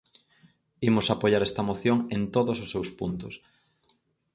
Imos 0.89 1.07
apoiar 1.15 1.41
esta 1.43 1.65
moción 1.69 1.97
en 2.15 2.21
todos 2.35 2.57
os 2.63 2.71
seus 2.73 2.89
puntos. 2.99 3.33